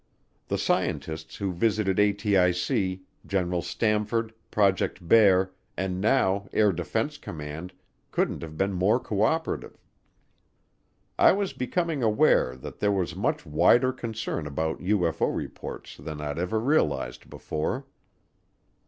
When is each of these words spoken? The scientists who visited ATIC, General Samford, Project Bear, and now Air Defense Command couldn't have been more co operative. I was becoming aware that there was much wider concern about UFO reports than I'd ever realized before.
The 0.47 0.57
scientists 0.57 1.35
who 1.35 1.51
visited 1.53 1.97
ATIC, 1.97 3.01
General 3.23 3.61
Samford, 3.61 4.31
Project 4.49 5.07
Bear, 5.07 5.51
and 5.77 6.01
now 6.01 6.47
Air 6.53 6.71
Defense 6.71 7.19
Command 7.19 7.71
couldn't 8.09 8.41
have 8.41 8.57
been 8.57 8.73
more 8.73 8.99
co 8.99 9.21
operative. 9.21 9.77
I 11.19 11.33
was 11.33 11.53
becoming 11.53 12.01
aware 12.01 12.55
that 12.55 12.79
there 12.79 12.91
was 12.91 13.15
much 13.15 13.45
wider 13.45 13.93
concern 13.93 14.47
about 14.47 14.79
UFO 14.81 15.31
reports 15.37 15.97
than 15.97 16.19
I'd 16.19 16.39
ever 16.39 16.59
realized 16.59 17.29
before. 17.29 17.85